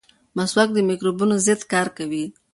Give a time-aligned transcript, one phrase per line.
[0.37, 2.25] مسواک د مکروبونو ضد کار کوي.